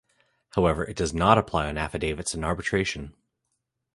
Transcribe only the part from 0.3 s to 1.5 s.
However, it does not